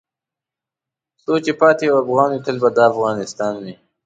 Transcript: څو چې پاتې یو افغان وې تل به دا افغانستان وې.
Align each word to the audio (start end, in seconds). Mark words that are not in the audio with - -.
څو 1.23 1.33
چې 1.45 1.51
پاتې 1.59 1.83
یو 1.89 1.97
افغان 2.03 2.29
وې 2.31 2.39
تل 2.45 2.57
به 2.61 2.69
دا 2.77 2.83
افغانستان 2.91 3.53
وې. 3.63 3.73